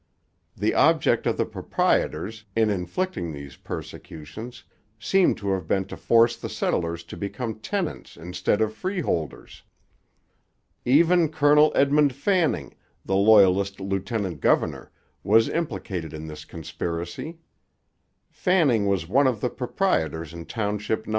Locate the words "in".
2.55-2.71, 16.13-16.25, 20.33-20.47